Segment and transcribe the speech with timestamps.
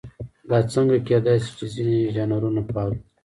[0.49, 2.97] دا څنګه کېدای شي چې ځینې ژانرونه پالو.